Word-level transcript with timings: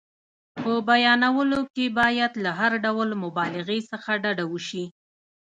په 0.61 0.73
بیانولو 0.89 1.59
کې 1.75 1.85
باید 1.99 2.31
له 2.43 2.51
هر 2.59 2.71
ډول 2.85 3.09
مبالغې 3.23 3.79
څخه 3.91 4.09
ډډه 4.23 4.45
وشي. 4.51 4.85